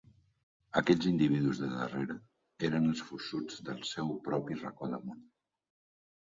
Aquells 0.79 1.03
individus 1.09 1.59
de 1.63 1.69
darrere 1.73 2.15
eren 2.69 2.87
els 2.93 3.03
forçuts 3.11 3.61
del 3.69 3.85
seu 3.91 4.11
propi 4.31 4.59
racó 4.65 4.91
de 4.95 5.01
món. 5.05 5.23